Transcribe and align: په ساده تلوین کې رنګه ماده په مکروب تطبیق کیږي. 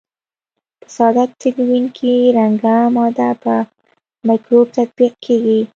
په 0.79 0.87
ساده 0.95 1.25
تلوین 1.41 1.85
کې 1.97 2.13
رنګه 2.37 2.77
ماده 2.95 3.29
په 3.43 3.53
مکروب 4.27 4.67
تطبیق 4.77 5.13
کیږي. 5.25 5.59